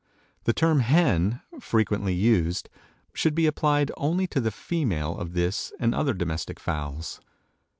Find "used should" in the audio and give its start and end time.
2.15-3.35